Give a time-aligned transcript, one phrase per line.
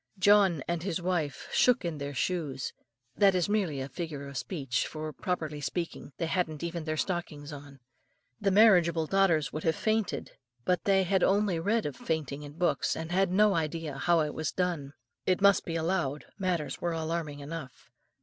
[0.17, 2.73] John and his wife shook in their shoes.
[3.15, 7.53] That is merely a figure of speech; for, properly speaking, they hadn't even their stockings
[7.53, 7.79] on.
[8.39, 10.31] The marriageable daughters would have fainted,
[10.65, 14.33] but they had only read of fainting in books, and had no idea how it
[14.33, 14.93] was done.
[15.27, 17.91] It must be allowed matters were alarming enough.